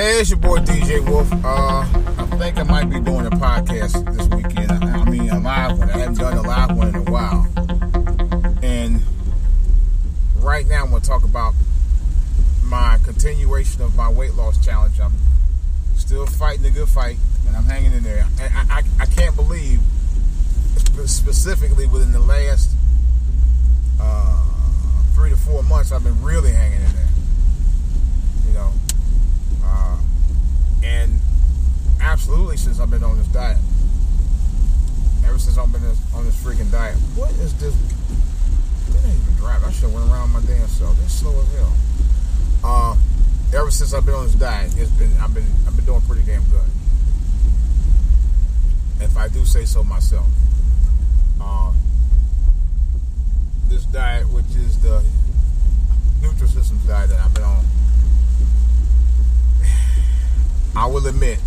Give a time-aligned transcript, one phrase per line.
[0.00, 1.30] Hey, it's your boy DJ Wolf.
[1.44, 4.72] Uh, I think I might be doing a podcast this weekend.
[4.72, 5.90] I mean, a live one.
[5.90, 7.46] I haven't done a live one in a while.
[8.62, 9.02] And
[10.36, 11.52] right now, I'm going to talk about
[12.64, 14.98] my continuation of my weight loss challenge.
[14.98, 15.12] I'm
[15.96, 18.26] still fighting the good fight, and I'm hanging in there.
[18.40, 19.80] I, I, I can't believe,
[21.04, 22.70] specifically within the last
[24.00, 24.42] uh,
[25.12, 27.08] three to four months, I've been really hanging in there.
[28.48, 28.72] You know,
[29.62, 29.98] uh,
[30.82, 31.20] and
[32.00, 33.58] absolutely since I've been on this diet.
[35.24, 36.96] Ever since I've been on this freaking diet.
[37.14, 37.74] What is this?
[38.88, 39.62] They didn't even drive.
[39.64, 40.98] I should have went around my damn self.
[40.98, 41.72] They're slow as hell.
[42.62, 42.96] Uh,
[43.54, 46.22] ever since I've been on this diet, it's been I've been I've been doing pretty
[46.22, 46.68] damn good.
[49.00, 50.28] If I do say so myself.
[51.40, 51.72] Uh,
[53.68, 55.02] this diet, which is the
[56.20, 57.64] Nutrisystems diet that I've been on,
[60.76, 61.38] I will admit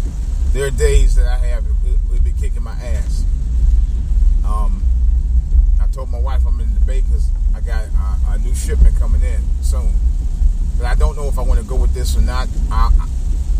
[0.52, 3.24] there are days that I have it, it be kicking my ass.
[4.46, 4.84] Um,
[5.82, 8.96] I told my wife I'm in the debate because I got a, a, new shipment
[8.98, 9.94] coming in soon,
[10.78, 12.50] but I don't know if I want to go with this or not.
[12.70, 12.92] I,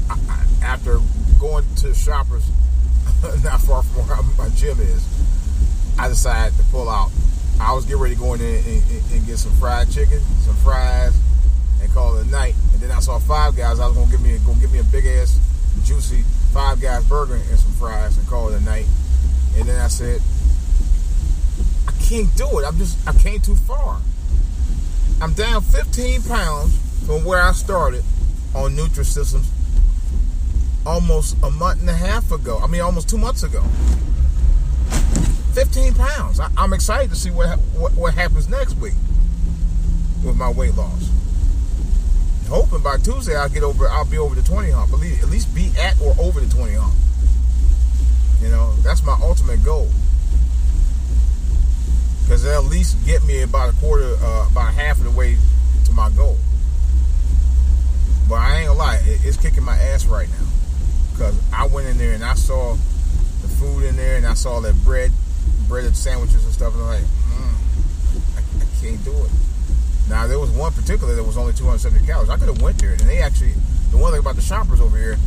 [0.10, 1.00] I, I, after
[1.40, 2.48] going to Shoppers,
[3.44, 5.08] not far from where my gym is,
[5.98, 7.12] I decided to pull out.
[7.60, 10.56] I was getting ready to go in and, and, and get some fried chicken, some
[10.58, 11.16] fries,
[11.82, 12.56] and call it a night.
[12.74, 13.80] And then I saw Five Guys.
[13.80, 15.40] I was gonna give me gonna give me a big ass
[15.84, 18.86] juicy Five Guys burger and some fries and call it a night.
[19.58, 20.22] And then I said,
[21.88, 22.66] I can't do it.
[22.66, 24.00] I'm just, I came too far.
[25.22, 28.04] I'm down 15 pounds from where I started
[28.54, 29.48] on Nutrisystems
[30.86, 32.60] almost a month and a half ago.
[32.62, 33.64] I mean, almost two months ago.
[35.54, 36.40] 15 pounds.
[36.40, 38.94] I, am excited to see what, what, what happens next week
[40.24, 41.10] with my weight loss
[42.54, 43.90] hoping by Tuesday I'll get over.
[43.90, 44.94] I'll be over the 20 hump.
[44.94, 46.94] At least be at or over the 20 hump.
[48.42, 49.90] You know, that's my ultimate goal.
[52.22, 55.36] Because at least get me about a quarter, uh, about half of the way
[55.86, 56.38] to my goal.
[58.30, 60.48] But I ain't gonna lie, it's kicking my ass right now.
[61.12, 62.76] Because I went in there and I saw
[63.42, 65.12] the food in there and I saw that bread,
[65.68, 67.56] breaded sandwiches and stuff, and I'm like, mm,
[68.38, 69.32] I, I can't do it.
[70.10, 72.30] Now there was one particular that was only 270 calories.
[72.30, 73.54] I could have went there, and they actually
[73.92, 75.18] the one thing about the shoppers over here,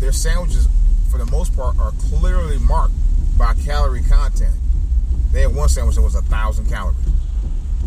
[0.00, 0.68] their sandwiches
[1.10, 2.94] for the most part are clearly marked
[3.38, 4.54] by calorie content.
[5.32, 6.96] They had one sandwich that was a thousand calories.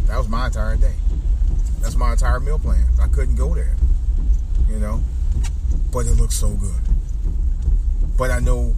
[0.08, 0.94] That was my entire day.
[1.82, 2.86] That's my entire meal plan.
[3.02, 3.76] I couldn't go there,
[4.70, 5.02] you know,
[5.92, 6.82] but it looked so good.
[8.18, 8.76] But I know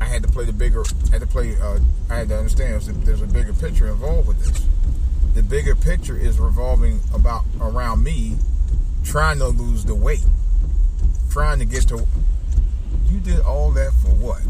[0.00, 0.84] I had to play the bigger.
[1.08, 1.56] I had to play.
[1.56, 1.78] Uh,
[2.10, 4.66] I had to understand there's a bigger picture involved with this
[5.34, 8.36] the bigger picture is revolving about around me
[9.04, 10.24] trying to lose the weight,
[11.30, 12.06] trying to get to.
[13.06, 14.42] You did all that for what?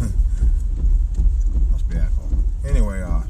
[1.70, 2.28] Must be alcohol.
[2.66, 3.24] Anyway, uh, I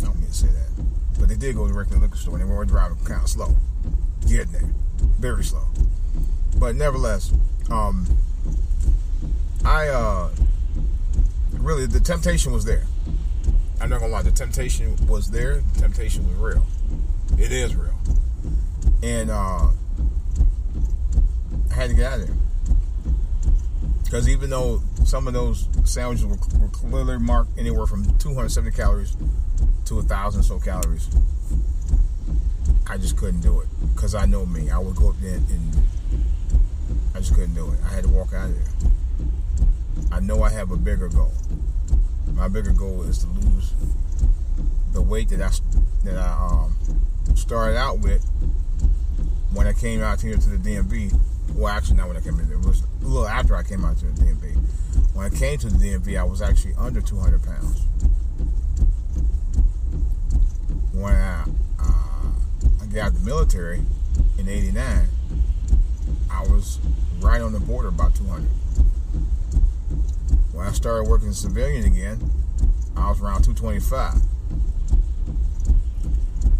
[0.00, 0.84] don't mean to say that,
[1.18, 3.28] but they did go directly to the liquor store and they were driving kind of
[3.28, 3.56] slow,
[4.26, 4.68] getting there,
[5.18, 5.64] very slow.
[6.58, 7.32] But nevertheless,
[7.70, 8.06] um,
[9.64, 10.30] I uh,
[11.52, 12.84] really the temptation was there
[13.86, 15.60] I'm not gonna lie, the temptation was there.
[15.74, 16.66] The temptation was real.
[17.38, 17.94] It is real.
[19.00, 19.68] And uh,
[21.70, 22.36] I had to get out of there.
[24.02, 29.16] Because even though some of those sandwiches were, were, clearly marked anywhere from 270 calories
[29.84, 31.08] to a 1,000 so calories,
[32.88, 33.68] I just couldn't do it.
[33.94, 34.68] Because I know me.
[34.68, 35.76] I would go up there and
[37.14, 37.78] I just couldn't do it.
[37.84, 38.90] I had to walk out of there.
[40.10, 41.30] I know I have a bigger goal
[42.36, 43.72] my bigger goal is to lose
[44.92, 45.50] the weight that I
[46.04, 46.76] that I um,
[47.34, 48.24] started out with
[49.52, 51.18] when I came out here to the DMV.
[51.54, 52.52] Well, actually, not when I came in.
[52.52, 54.54] It was a little after I came out to the DMV.
[55.14, 57.82] When I came to the DMV, I was actually under 200 pounds.
[60.92, 61.44] When I,
[61.78, 63.80] uh, I got out the military
[64.38, 65.08] in '89,
[66.30, 66.80] I was
[67.20, 68.46] right on the border about 200.
[70.56, 72.30] When I started working civilian again,
[72.96, 74.14] I was around 225.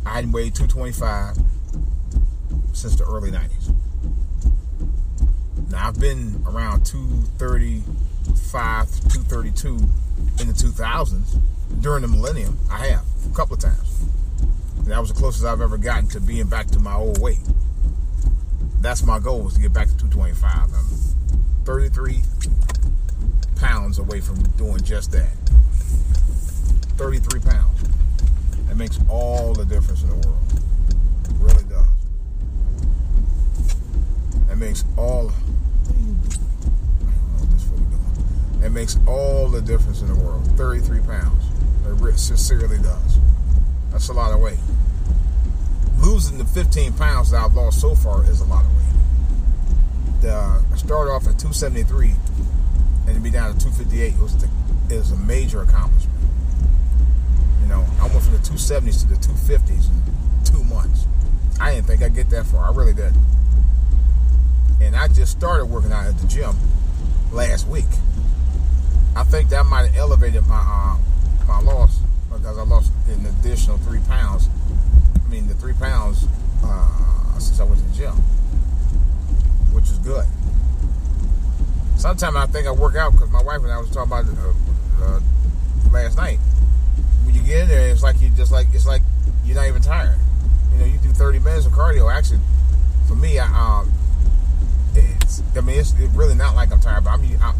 [0.04, 1.38] I hadn't weighed 225
[2.74, 3.74] since the early 90s.
[5.70, 11.40] Now I've been around 235, 232 in the 2000s
[11.80, 12.58] during the millennium.
[12.70, 14.04] I have a couple of times.
[14.76, 17.40] And that was the closest I've ever gotten to being back to my old weight.
[18.82, 20.74] That's my goal is to get back to 225.
[20.74, 20.84] I'm
[21.64, 22.20] 33
[23.56, 25.34] pounds away from doing just that.
[26.96, 27.82] 33 pounds.
[28.68, 30.42] That makes all the difference in the world.
[31.24, 31.86] It really does.
[34.48, 35.32] That makes all
[38.62, 40.44] it makes all the difference in the world.
[40.56, 41.44] 33 pounds.
[41.86, 43.18] It sincerely does.
[43.92, 44.58] That's a lot of weight.
[45.98, 50.22] Losing the 15 pounds that I've lost so far is a lot of weight.
[50.22, 52.14] The, I started off at 273
[53.06, 54.48] and to be down to 258 was the,
[54.94, 56.18] is a major accomplishment.
[57.62, 61.06] You know, I went from the 270s to the 250s in two months.
[61.60, 62.68] I didn't think I'd get that far.
[62.68, 63.22] I really didn't.
[64.80, 66.56] And I just started working out at the gym
[67.32, 67.86] last week.
[69.16, 70.98] I think that might have elevated my uh,
[71.46, 72.00] my loss
[72.30, 74.48] because I lost an additional three pounds.
[75.24, 76.26] I mean, the three pounds
[76.62, 78.12] uh, since I went to the gym,
[79.72, 80.26] which is good.
[82.06, 85.04] Sometimes I think I work out because my wife and I was talking about uh,
[85.04, 85.20] uh,
[85.90, 86.38] last night.
[87.24, 89.02] When you get in there, it's like you just like it's like
[89.44, 90.16] you're not even tired.
[90.70, 92.08] You know, you do 30 minutes of cardio.
[92.14, 92.38] Actually,
[93.08, 93.90] for me, I, um,
[94.94, 97.24] it's I mean it's, it's really not like I'm tired, but I'm.
[97.42, 97.54] I,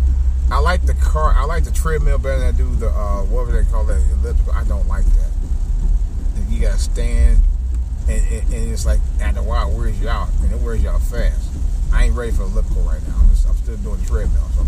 [0.53, 1.35] I like the car.
[1.37, 4.53] I like the treadmill better than I do the uh, whatever they call that elliptical.
[4.53, 5.31] I don't like that.
[6.49, 7.41] You gotta stand,
[8.09, 10.85] and, and, and it's like after a while it wears you out, and it wears
[10.85, 11.51] you out fast.
[11.93, 13.17] I ain't ready for elliptical right now.
[13.21, 14.49] I'm, just, I'm still doing treadmill.
[14.55, 14.67] So.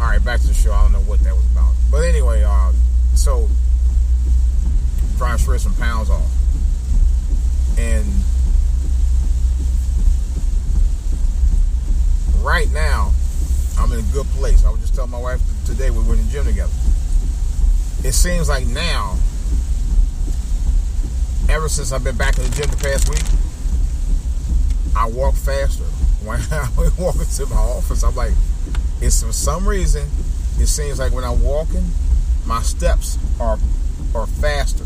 [0.00, 0.72] All right, back to the show.
[0.72, 2.72] I don't know what that was about, but anyway, uh,
[3.14, 3.50] so
[5.18, 6.30] trying to shred some pounds off,
[7.76, 8.06] and
[12.42, 13.12] right now
[13.78, 14.64] I'm in a good place.
[14.64, 16.72] I was just telling my wife today we were in the gym together.
[18.02, 19.18] It seems like now,
[21.50, 23.39] ever since I've been back in the gym the past week,
[25.00, 25.84] I walk faster.
[26.20, 26.68] When I
[26.98, 28.34] walk into my office, I'm like,
[29.00, 30.06] it's for some reason,
[30.58, 31.86] it seems like when I'm walking,
[32.44, 33.58] my steps are
[34.14, 34.84] are faster.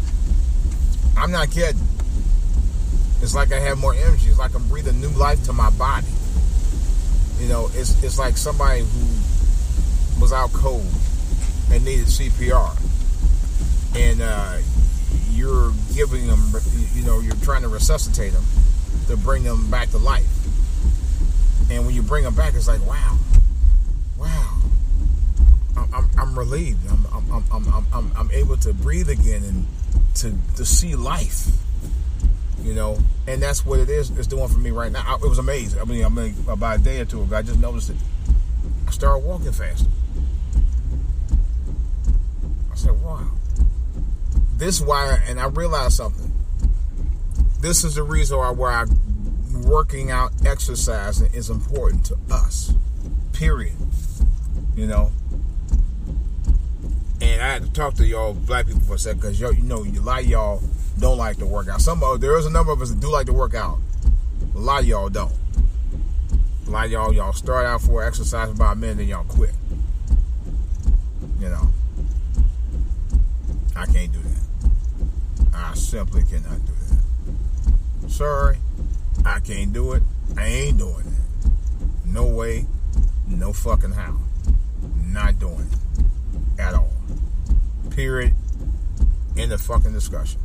[1.17, 1.83] I'm not kidding.
[3.21, 4.29] It's like I have more energy.
[4.29, 6.07] It's like I'm breathing new life to my body.
[7.41, 10.87] You know, it's it's like somebody who was out cold
[11.73, 12.79] and needed CPR,
[13.97, 14.59] and uh,
[15.33, 16.53] you're giving them,
[16.95, 18.45] you know, you're trying to resuscitate them
[19.07, 20.27] to bring them back to life.
[21.71, 23.17] And when you bring them back, it's like, wow,
[24.19, 24.59] wow,
[25.77, 26.81] I'm, I'm, I'm relieved.
[26.91, 29.67] I'm, I'm, I'm, I'm, I'm able to breathe again and
[30.17, 31.49] to, to see life
[32.65, 34.11] you know, and that's what it is.
[34.11, 35.05] It's doing for me right now.
[35.07, 35.81] I, it was amazing.
[35.81, 37.97] I mean, I mean, about a day or two ago, I just noticed it.
[38.89, 39.87] I started walking faster.
[42.73, 43.29] I said, "Wow."
[44.57, 46.33] This wire, and I realized something.
[47.65, 48.85] This is the reason why, why
[49.65, 52.75] working out, exercising is important to us.
[53.33, 53.73] Period.
[54.77, 55.11] You know.
[57.23, 59.83] And I had to talk to y'all black people for a second because you know,
[59.83, 60.63] a lot of y'all
[60.99, 61.81] don't like to work out.
[61.81, 63.79] Some of there is a number of us that do like to work out.
[64.55, 65.33] A lot of y'all don't.
[66.67, 69.55] A lot of y'all y'all start out for exercise about a minute and y'all quit.
[71.41, 71.71] You know.
[73.75, 75.51] I can't do that.
[75.55, 76.84] I simply cannot do that.
[78.15, 78.59] Sorry.
[79.27, 80.03] I can't do it.
[80.39, 81.51] I ain't doing it.
[82.07, 82.65] No way.
[83.27, 84.21] No fucking how.
[85.09, 86.61] Not doing it.
[86.61, 86.93] At all.
[87.91, 88.33] Period.
[89.35, 90.41] In the fucking discussion.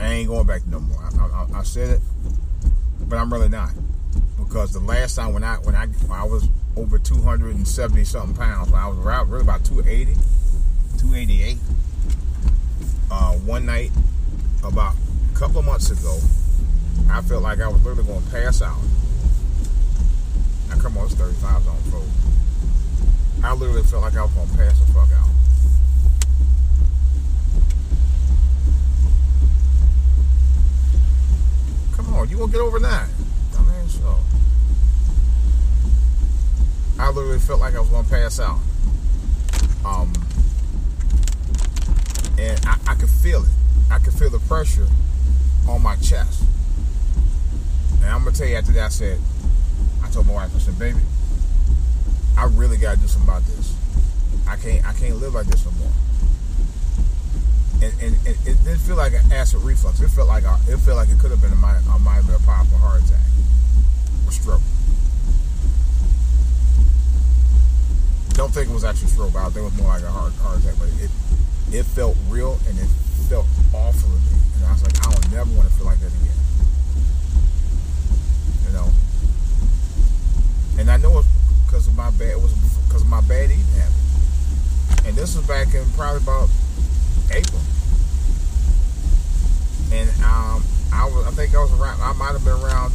[0.00, 0.98] I ain't going back no more.
[1.20, 2.00] I, I, I, said it,
[3.02, 3.70] but I'm really not
[4.36, 8.72] because the last time when I when I when I was over 270 something pounds,
[8.72, 10.14] when I was around really about 280,
[10.98, 11.58] 288.
[13.08, 13.92] Uh, one night
[14.64, 14.96] about
[15.32, 16.18] a couple of months ago,
[17.12, 18.78] I felt like I was literally going to pass out.
[20.68, 22.08] Now come on, it's 35 on road.
[23.42, 25.28] I literally felt like I was going to pass the fuck out.
[31.96, 33.08] Come on, you gonna get over that?
[33.58, 34.16] I mean, so
[36.98, 38.58] I literally felt like I was gonna pass out.
[39.84, 40.12] Um,
[42.38, 43.50] and I, I could feel it.
[43.90, 44.86] I could feel the pressure
[45.68, 46.44] on my chest.
[48.00, 49.18] And I'm gonna tell you after that, I said,
[50.02, 51.00] I told my wife, I said, baby,
[52.36, 53.74] I really gotta do something about this.
[54.48, 55.92] I can't, I can't live like this no more
[57.82, 60.00] and, and, and, it didn't feel like an acid reflux.
[60.00, 62.22] It felt like a, it felt like it could have been a might, a might
[62.44, 63.24] powerful heart attack
[64.26, 64.60] or stroke.
[68.36, 69.34] Don't think it was actually stroke.
[69.34, 71.10] I think it was more like a heart heart attack, but it
[71.72, 72.88] it felt real and it
[73.28, 74.36] felt awful to me.
[74.56, 76.36] And I was like, I don't never want to feel like that again.
[78.70, 78.88] You know.
[80.78, 81.28] And I know it's
[81.66, 82.38] because of my bad.
[82.38, 82.54] It was
[82.86, 85.06] because of my bad eating habit.
[85.06, 86.48] And this was back in probably about
[87.34, 87.60] April.
[89.90, 90.62] And um,
[90.94, 92.00] I was, I think I was around.
[92.00, 92.94] I might have been around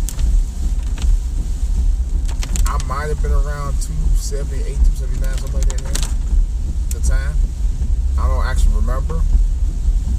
[2.66, 3.78] I might have been around
[4.20, 7.36] 278, 279, something like that now, at the time.
[8.18, 9.22] I don't actually remember.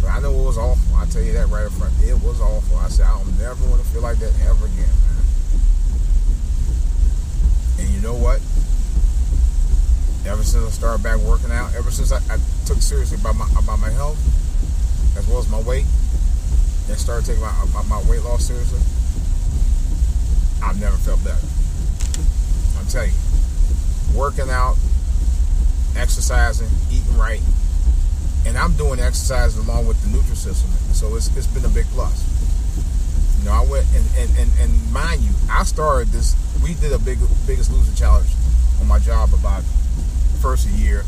[0.00, 0.96] But I know it was awful.
[0.96, 1.92] I tell you that right up front.
[2.00, 2.78] It was awful.
[2.78, 5.15] I said, I don't never want to feel like that ever again, man.
[7.78, 8.40] And you know what?
[10.26, 13.46] Ever since I started back working out, ever since I, I took seriously about my
[13.58, 14.18] about my health,
[15.16, 15.86] as well as my weight,
[16.88, 18.80] and started taking my, my, my weight loss seriously,
[20.62, 21.46] I've never felt better.
[22.78, 24.76] I'm telling you, working out,
[25.96, 27.42] exercising, eating right,
[28.46, 32.24] and I'm doing exercise along with the Nutrisystem, so it's, it's been a big plus.
[33.38, 36.34] You know, I went and, and, and, and mind you, I started this.
[36.62, 38.30] We did a big biggest loser challenge
[38.80, 39.62] on my job about
[40.40, 41.04] first a year.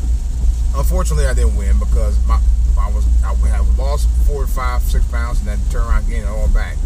[0.75, 2.39] Unfortunately, I didn't win because my
[2.77, 6.11] I was I would have lost four, five, six pounds, and then turn around and
[6.11, 6.77] gain it all back.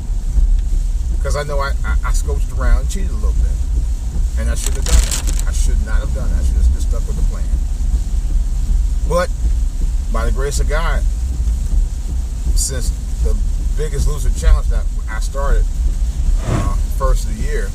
[1.17, 3.55] Because I know I, I, I scoped around and cheated a little bit,
[4.39, 5.43] and I should have done that.
[5.48, 6.39] I should not have done that.
[6.39, 7.46] I should have just stuck with the plan.
[9.08, 9.29] But
[10.12, 11.01] by the grace of God,
[12.55, 12.89] since
[13.24, 13.38] the
[13.77, 15.65] biggest loser challenge that I started
[16.46, 17.70] uh, first of the year,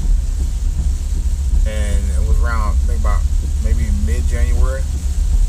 [2.48, 3.20] around think about
[3.60, 4.80] maybe mid January.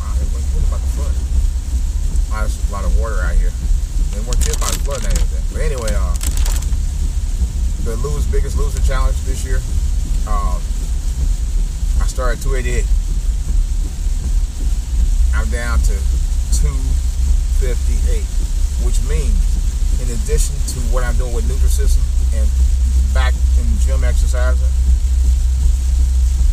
[0.04, 1.16] Wow, it wasn't about the flood.
[2.28, 3.56] Wow, there's a lot of water out here.
[4.12, 5.44] They weren't hit by the flood and anything.
[5.56, 6.16] But anyway, uh,
[7.88, 9.64] the lose biggest loser challenge this year.
[10.28, 10.60] Uh,
[12.04, 12.84] I started 288.
[15.40, 15.96] I'm down to
[16.60, 18.28] 258,
[18.84, 19.40] which means
[20.04, 22.04] in addition to what I'm doing with Nutrisystem
[22.36, 22.48] and
[23.16, 24.68] back in gym exercising,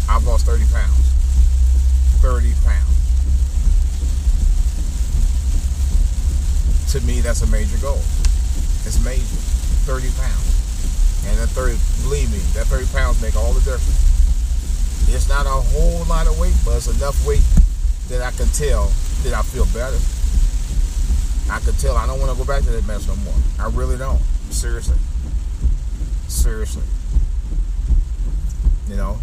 [0.08, 1.06] I've lost 30 pounds.
[2.22, 2.96] 30 pounds.
[6.92, 8.00] To me, that's a major goal.
[8.86, 9.22] It's major.
[9.86, 10.56] 30 pounds.
[11.26, 14.06] And that 30, believe me, that 30 pounds make all the difference.
[15.08, 17.42] It's not a whole lot of weight, but it's enough weight
[18.08, 18.90] that I can tell
[19.22, 19.98] that I feel better.
[21.50, 23.34] I can tell I don't want to go back to that mess no more.
[23.58, 24.20] I really don't.
[24.50, 24.96] Seriously.
[26.28, 26.82] Seriously.
[28.88, 29.18] You know?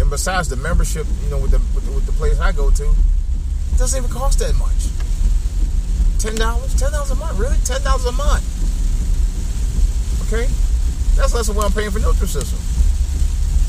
[0.00, 2.70] And besides the membership, you know, with the, with the, with the place I go
[2.70, 4.88] to, it doesn't even cost that much.
[6.18, 6.34] $10?
[6.34, 7.38] $10 a month?
[7.38, 7.56] Really?
[7.56, 8.44] $10 a month.
[10.26, 10.46] Okay?
[11.16, 12.58] That's less than what I'm paying for Nutrisystem.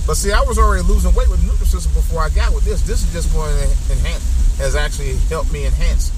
[0.05, 2.81] But see, I was already losing weight with Nutrisystem before I got with this.
[2.81, 6.12] This is just going to enhance, has actually helped me enhance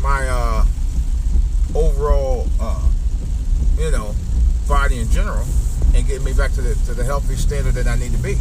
[0.00, 0.64] my uh,
[1.74, 2.86] overall, uh,
[3.78, 4.14] you know,
[4.68, 5.46] body in general,
[5.94, 8.36] and get me back to the to the healthy standard that I need to be.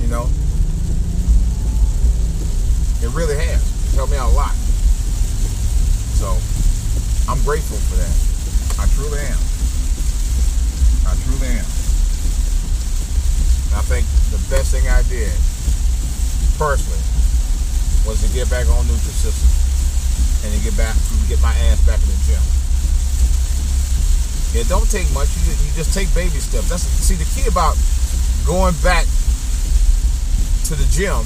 [0.00, 0.28] You know,
[3.02, 4.54] it really has it's helped me out a lot.
[6.16, 6.32] So
[7.30, 8.14] I'm grateful for that.
[8.78, 9.40] I truly am.
[11.06, 11.66] I truly am.
[13.76, 15.32] I think the best thing I did
[16.56, 17.02] personally
[18.08, 19.50] was to get back on Nutrisystem
[20.44, 22.42] and to get back to get my ass back in the gym.
[24.56, 25.28] It don't take much.
[25.36, 26.70] You just, you just take baby steps.
[26.70, 27.76] That's see the key about
[28.46, 29.04] going back
[30.66, 31.22] to the gym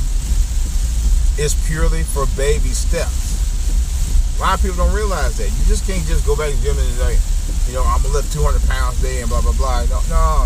[1.41, 4.37] is purely for baby steps.
[4.37, 5.49] A lot of people don't realize that.
[5.49, 7.17] You just can't just go back to the gym and like,
[7.65, 9.89] you know, I'm gonna lift 200 pounds a day and blah blah blah.
[9.89, 10.45] No, no,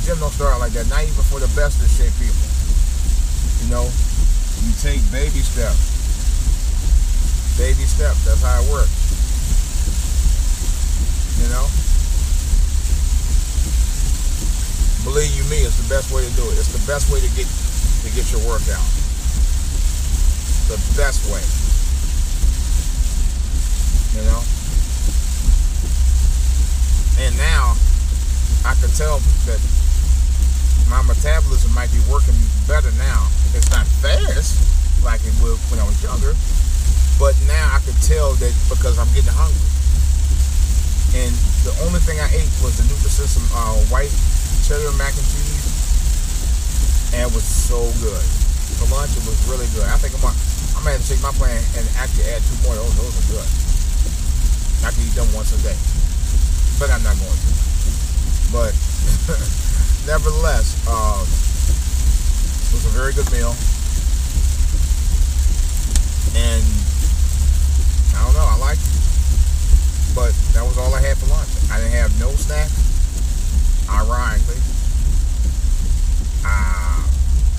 [0.00, 0.88] gym don't start like that.
[0.88, 2.40] Not even for the best of shape people.
[3.60, 5.76] You know, you take baby steps.
[7.60, 8.24] Baby steps.
[8.24, 8.96] That's how it works.
[11.36, 11.68] You know.
[15.04, 16.56] Believe you me, it's the best way to do it.
[16.56, 17.44] It's the best way to get
[18.06, 18.86] to get your workout.
[20.70, 21.42] The best way.
[24.14, 24.42] You know?
[27.18, 27.74] And now
[28.62, 29.18] I can tell
[29.50, 29.58] that
[30.86, 32.38] my metabolism might be working
[32.70, 33.26] better now.
[33.58, 34.54] It's not fast
[35.02, 36.30] like it would when I was younger,
[37.18, 39.66] but now I can tell that because I'm getting hungry.
[41.18, 41.34] And
[41.66, 44.14] the only thing I ate was the Nutrisystem uh, white
[44.62, 45.65] cheddar mac and cheese,
[47.14, 48.24] and it was so good.
[48.82, 49.86] For lunch, it was really good.
[49.86, 50.38] I think I'm gonna,
[50.74, 52.74] I'm gonna have to take my plan and actually add two more.
[52.74, 53.48] Those, those are good.
[54.84, 55.76] I can eat them once a day,
[56.78, 57.50] but I'm not going to.
[58.52, 58.72] But
[60.06, 63.56] nevertheless, uh, it was a very good meal.
[66.36, 66.62] And
[68.14, 68.96] I don't know, I liked it.
[70.14, 71.48] But that was all I had for lunch.
[71.72, 72.68] I didn't have no snack.
[73.88, 74.60] Ironically,
[76.44, 77.02] uh,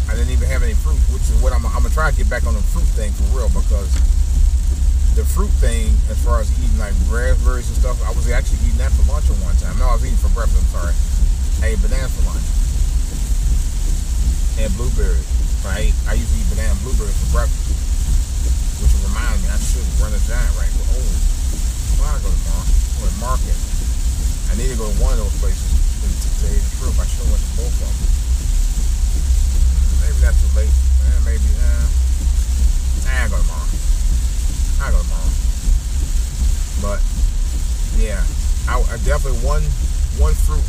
[0.07, 2.31] I didn't even have any fruit, which is what I'm, I'm gonna try to get
[2.31, 3.91] back on the fruit thing for real because
[5.19, 8.79] the fruit thing, as far as eating like raspberries and stuff, I was actually eating
[8.79, 9.75] that for lunch at one time.
[9.75, 10.55] No, I was eating for breakfast.
[10.55, 10.95] I'm sorry.
[11.59, 12.47] I ate bananas for lunch.
[14.63, 15.27] And blueberries.
[15.67, 17.67] I I used to eat banana and blueberries for breakfast,
[18.79, 20.71] which reminds me I should run a giant right.
[20.71, 21.11] But oh,
[21.99, 22.63] where I go tomorrow?
[22.63, 23.57] I'm at market.
[24.47, 26.95] I need to go to one of those places to, to tell you the truth.
[26.95, 28.26] I should have went to both of them.
[30.17, 30.73] Maybe not too late.
[30.73, 31.45] Eh, maybe.
[31.45, 31.85] Eh.
[33.05, 33.69] I go tomorrow.
[34.81, 35.29] I go tomorrow.
[36.81, 36.99] But
[38.01, 38.25] yeah,
[38.65, 39.61] I, I definitely one
[40.17, 40.65] one fruit,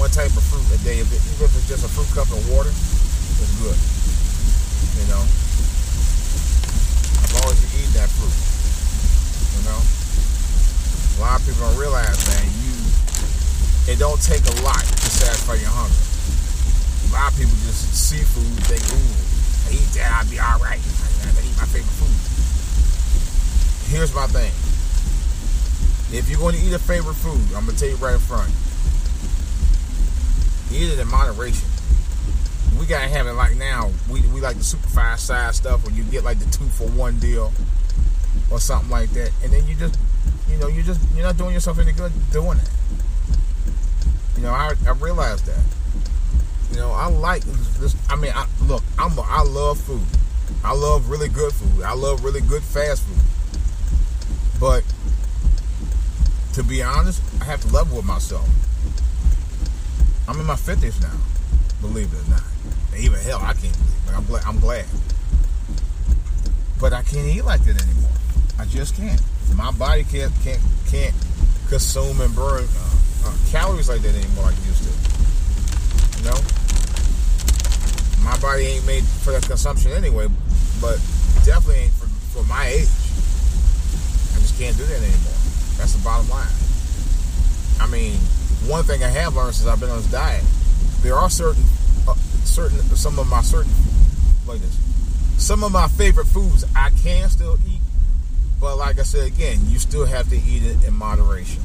[0.00, 1.04] one type of fruit a day.
[1.04, 3.76] Even if it's just a fruit cup of water, it's good.
[4.96, 5.20] You know,
[7.20, 8.32] as long as you eat that fruit.
[9.60, 12.72] You know, a lot of people don't realize that you
[13.92, 16.11] it don't take a lot to satisfy your hunger.
[17.08, 19.12] A lot of people just see food, think, ooh,
[19.68, 20.80] I eat that, I'll be all right.
[20.80, 22.16] I gotta eat my favorite food.
[23.90, 24.52] Here's my thing.
[26.16, 28.52] If you're going to eat a favorite food, I'm gonna tell you right in front.
[30.72, 31.68] Eat it in moderation
[32.78, 33.90] we gotta have it like now.
[34.10, 36.88] We, we like the super fast size stuff where you get like the two for
[36.88, 37.52] one deal
[38.50, 39.96] or something like that, and then you just
[40.48, 42.68] you know you just you're not doing yourself any good doing it.
[44.36, 45.60] You know, I I realize that.
[46.72, 47.94] You know, I like this.
[48.08, 50.00] I mean, I, look, I'm a, I love food.
[50.64, 51.84] I love really good food.
[51.84, 53.22] I love really good fast food.
[54.58, 54.84] But
[56.54, 58.48] to be honest, I have to level with myself.
[60.26, 61.12] I'm in my 50s now,
[61.80, 62.42] believe it or not.
[62.96, 64.16] Even hell, I can't believe it.
[64.16, 64.44] I'm glad.
[64.44, 64.86] I'm glad.
[66.80, 68.10] But I can't eat like that anymore.
[68.58, 69.20] I just can't.
[69.54, 71.14] My body can't can't can't
[71.68, 76.18] consume and burn uh, uh, calories like that anymore like it used to.
[76.18, 76.38] You know,
[78.24, 80.28] my body ain't made for that consumption anyway.
[80.80, 80.98] But
[81.44, 82.90] definitely ain't for, for my age.
[84.34, 85.38] I just can't do that anymore.
[85.78, 86.50] That's the bottom line.
[87.80, 88.14] I mean,
[88.68, 90.44] one thing I have learned since I've been on this diet,
[91.02, 91.64] there are certain
[92.44, 93.72] certain some of my certain
[94.46, 94.78] like this.
[95.38, 97.80] Some of my favorite foods I can still eat,
[98.60, 101.62] but like I said again, you still have to eat it in moderation.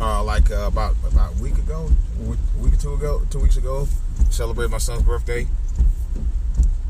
[0.00, 1.90] Uh, like uh, about about a week ago,
[2.20, 3.88] a week or two ago, two weeks ago,
[4.30, 5.46] celebrated my son's birthday,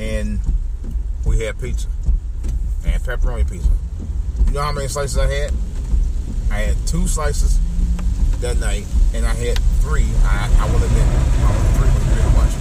[0.01, 0.39] and
[1.27, 1.89] we had pizza
[2.85, 3.71] and pepperoni pizza.
[4.47, 5.53] You know how many slices I had?
[6.51, 7.59] I had two slices
[8.41, 10.07] that night, and I had three.
[10.25, 11.07] I, I will admit,
[11.77, 12.53] three was pretty much.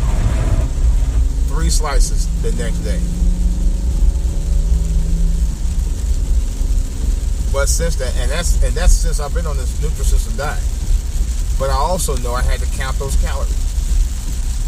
[1.47, 2.99] Three slices the next day.
[7.53, 10.61] But since that, and that's and that's since I've been on this Nutrisystem diet.
[11.57, 13.76] But I also know I had to count those calories.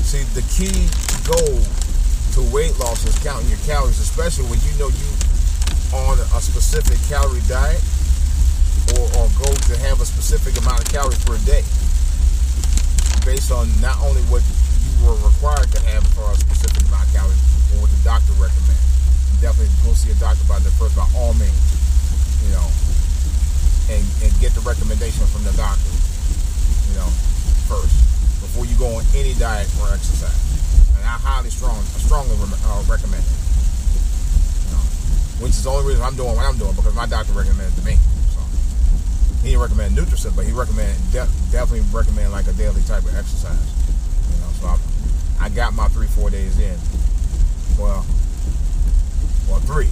[0.10, 0.90] See, the key
[1.22, 1.62] goal
[2.34, 5.06] to weight loss is counting your calories, especially when you know you
[5.94, 7.78] on a specific calorie diet
[8.98, 11.62] or, or go to have a specific amount of calories per day
[13.22, 17.14] based on not only what you were required to have for a specific amount of
[17.14, 17.46] calories
[17.78, 18.82] or what the doctor recommends.
[19.46, 21.54] Definitely go see a doctor about that first by all means,
[22.42, 22.66] you know,
[23.94, 25.94] and, and get the recommendation from the doctor,
[26.90, 27.14] you know,
[27.70, 28.09] first
[28.42, 30.40] before you go on any diet or exercise.
[30.98, 33.40] And I highly strong, strongly uh, recommend it.
[35.40, 37.86] Which is the only reason I'm doing what I'm doing because my doctor recommended to
[37.86, 37.96] me
[38.36, 38.44] So
[39.42, 43.16] he didn't recommend Nutrisystem, but he recommended de- definitely recommend like a daily type of
[43.16, 43.72] exercise.
[44.36, 46.78] You know, so I, I got my three four days in.
[47.80, 48.06] Well,
[49.48, 49.88] well three,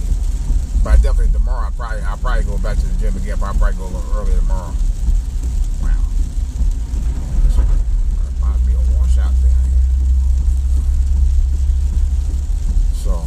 [0.84, 3.38] but I definitely tomorrow I probably I'll probably go back to the gym again.
[3.40, 4.76] But I'll probably go a little earlier tomorrow.
[5.80, 5.96] Wow,
[8.44, 9.80] might be a washout down here.
[13.00, 13.24] So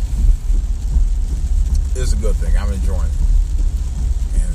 [2.11, 2.57] it's a good thing.
[2.57, 4.53] I'm enjoying it And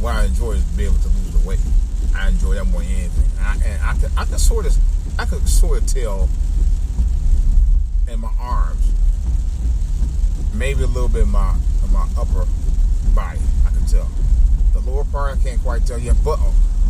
[0.00, 1.58] what I enjoy is being able to lose the weight.
[2.14, 3.26] I enjoy that more than anything.
[3.40, 4.76] I, and I can I can sort of
[5.18, 6.28] I could sort of tell
[8.08, 8.92] in my arms,
[10.54, 12.46] maybe a little bit in my in my upper
[13.14, 13.40] body.
[13.66, 14.08] I can tell.
[14.72, 16.38] The lower part I can't quite tell yet, but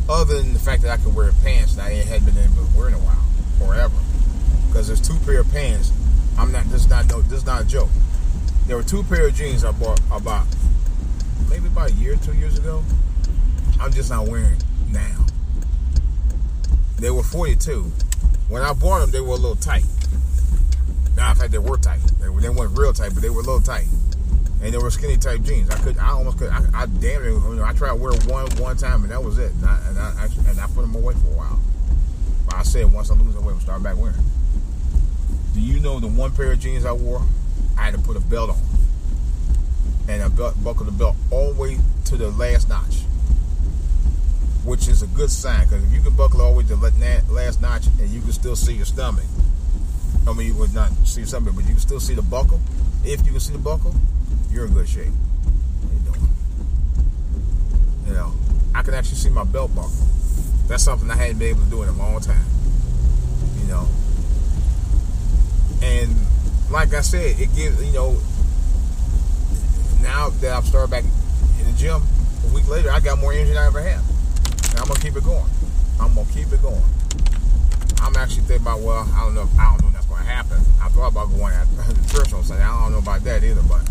[0.08, 2.78] other than the fact that I can wear pants that I hadn't been able to
[2.78, 3.24] wear in a while,
[3.58, 3.96] forever.
[4.68, 5.92] Because there's two pair of pants.
[6.36, 6.64] I'm not.
[6.66, 7.22] This is not no.
[7.22, 7.88] This is not a joke.
[8.68, 10.46] There were two pair of jeans I bought about
[11.48, 12.84] maybe about a year, two years ago.
[13.80, 14.58] I'm just not wearing
[14.90, 15.24] now.
[16.98, 17.90] They were 42.
[18.50, 19.86] When I bought them, they were a little tight.
[21.16, 22.00] Now, in fact, they were tight.
[22.20, 23.86] They, were, they weren't real tight, but they were a little tight.
[24.62, 25.70] And they were skinny type jeans.
[25.70, 28.12] I could, I almost could, I, I damn it, you know, I tried to wear
[28.26, 29.50] one one time, and that was it.
[29.50, 31.58] And I, and I, and I put them away for a while.
[32.44, 34.18] But I said once I lose the weight, I'll start back wearing.
[35.54, 37.22] Do you know the one pair of jeans I wore?
[37.78, 38.56] I had to put a belt on
[40.08, 43.04] and I buckled the belt all the way to the last notch.
[44.64, 47.22] which is a good sign because if you can buckle all the way to the
[47.30, 49.24] last notch and you can still see your stomach,
[50.26, 52.60] I mean, you would not see something, but you can still see the buckle.
[53.02, 53.94] If you can see the buckle,
[54.50, 55.06] you're in good shape.
[55.06, 56.28] You doing?
[58.08, 58.32] You know,
[58.74, 59.90] I can actually see my belt buckle.
[60.66, 62.44] That's something I hadn't been able to do in a long time.
[63.58, 63.88] You know,
[65.82, 66.14] and
[66.70, 68.18] like I said, it gives you know.
[70.02, 71.04] Now that I've started back
[71.58, 72.02] in the gym,
[72.48, 74.00] a week later, I got more energy than I ever had.
[74.70, 75.50] And I'm gonna keep it going.
[76.00, 76.82] I'm gonna keep it going.
[78.00, 80.22] I'm actually thinking about well, I don't know, If, I don't know if that's gonna
[80.22, 80.58] happen.
[80.80, 82.62] I thought about going at the church on Sunday.
[82.62, 83.82] I don't know about that either, but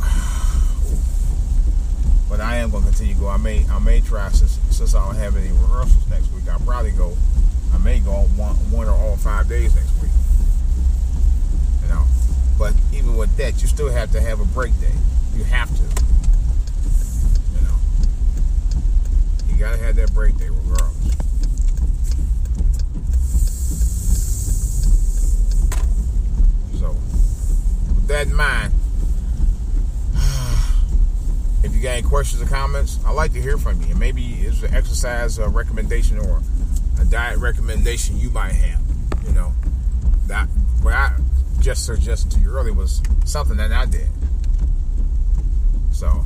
[2.28, 3.28] but I am gonna continue to go.
[3.28, 6.48] I may I may try since since I don't have any rehearsals next week.
[6.48, 7.16] I'll probably go.
[7.72, 10.09] I may go one one or all five days next week.
[12.60, 14.92] But even with that, you still have to have a break day.
[15.34, 15.82] You have to.
[17.54, 17.74] You know.
[19.48, 21.16] You gotta have that break day regardless.
[26.78, 26.90] So,
[27.94, 28.74] with that in mind,
[31.64, 33.92] if you got any questions or comments, I'd like to hear from you.
[33.92, 36.42] And maybe it's an exercise recommendation or
[37.00, 38.82] a diet recommendation you might have.
[39.24, 39.54] You know,
[40.26, 40.46] that
[41.60, 44.08] just suggested to you earlier was something that I did.
[45.92, 46.24] So,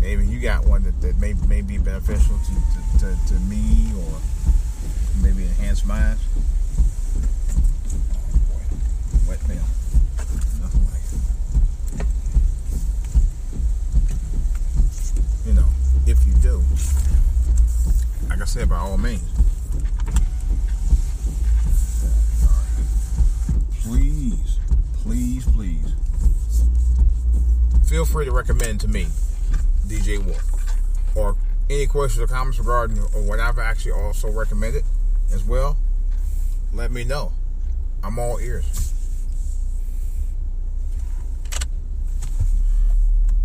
[0.00, 3.90] maybe you got one that, that may, may be beneficial to, to, to, to me
[3.96, 4.18] or
[5.22, 6.16] maybe enhance mine.
[7.92, 9.64] Oh Wet mail.
[10.60, 11.00] Nothing like
[11.96, 12.06] it.
[15.46, 15.68] You know,
[16.06, 16.62] if you do,
[18.28, 19.22] like I said, by all means.
[28.00, 29.06] Feel free to recommend to me
[29.86, 30.42] DJ Wolf.
[31.14, 31.36] Or
[31.68, 34.84] any questions or comments regarding or what I've actually also recommended
[35.34, 35.76] as well,
[36.72, 37.32] let me know.
[38.02, 38.94] I'm all ears.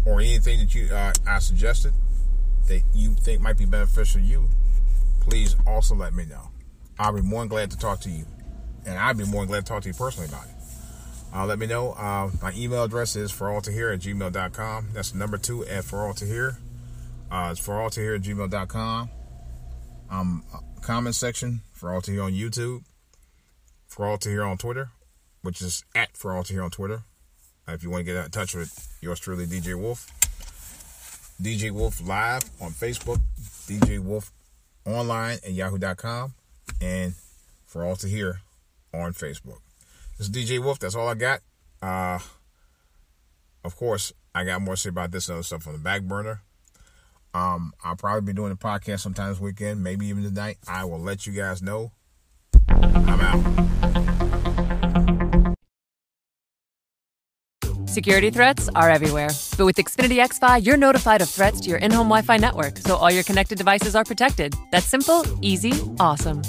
[0.06, 1.92] Or anything that you uh, I suggested
[2.70, 4.48] that you think might be beneficial to you,
[5.20, 6.52] please also let me know.
[6.98, 8.24] I'll be more than glad to talk to you.
[8.86, 10.55] And I'd be more than glad to talk to you personally about it.
[11.36, 11.92] Uh, let me know.
[11.92, 14.88] Uh, my email address is for all to hear at gmail.com.
[14.94, 16.60] That's number two at for all to hear.
[17.30, 19.10] Uh, it's for all to hear at gmail.com.
[20.10, 22.86] Um, uh, comment section for all to hear on YouTube.
[23.88, 24.92] For all to hear on Twitter,
[25.42, 27.04] which is at for all to hear on Twitter.
[27.68, 30.10] Uh, if you want to get in touch with yours truly, DJ Wolf.
[31.42, 33.20] DJ Wolf Live on Facebook.
[33.68, 34.32] DJ Wolf
[34.86, 36.34] online at yahoo.com.
[36.80, 37.14] And
[37.66, 38.40] for all to hear
[38.94, 39.60] on Facebook.
[40.18, 40.80] This is DJ Wolf.
[40.80, 41.42] That's all I got.
[41.82, 42.20] Uh,
[43.64, 46.04] of course, I got more to say about this and other stuff on the back
[46.04, 46.42] burner.
[47.34, 50.58] Um, I'll probably be doing a podcast sometime this weekend, maybe even tonight.
[50.68, 51.92] I will let you guys know.
[52.70, 53.66] I'm out.
[57.88, 59.30] Security threats are everywhere.
[59.58, 62.78] But with Xfinity XFi, you're notified of threats to your in home Wi Fi network,
[62.78, 64.54] so all your connected devices are protected.
[64.72, 66.42] That's simple, easy, awesome.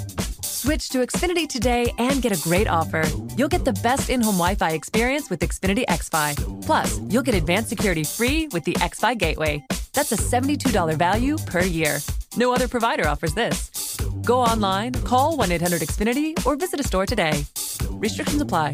[0.67, 3.01] Switch to Xfinity today and get a great offer.
[3.37, 6.35] You'll get the best in home Wi Fi experience with Xfinity XFi.
[6.65, 9.65] Plus, you'll get advanced security free with the XFi Gateway.
[9.93, 11.99] That's a $72 value per year.
[12.35, 13.95] No other provider offers this.
[14.25, 17.45] Go online, call 1 800 Xfinity, or visit a store today.
[17.91, 18.73] Restrictions apply.